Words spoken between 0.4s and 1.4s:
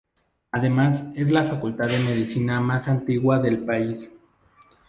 Además es